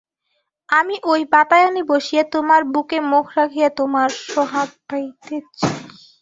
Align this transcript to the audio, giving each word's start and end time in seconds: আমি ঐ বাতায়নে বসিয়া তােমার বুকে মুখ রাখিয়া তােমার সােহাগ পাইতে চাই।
আমি 0.69 0.95
ঐ 1.05 1.13
বাতায়নে 1.31 1.81
বসিয়া 1.89 2.23
তােমার 2.31 2.61
বুকে 2.73 2.97
মুখ 3.11 3.25
রাখিয়া 3.37 3.69
তােমার 3.77 4.09
সােহাগ 4.25 4.69
পাইতে 4.87 5.35
চাই। 5.57 5.79